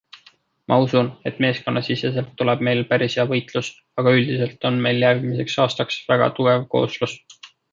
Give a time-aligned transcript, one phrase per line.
[0.71, 3.71] Ma usun, et meeskonnasiseselt tuleb meil päris hea võitlus,
[4.03, 7.19] aga üldiselt on meil järgmiseks aastaks väga tugev kooslus.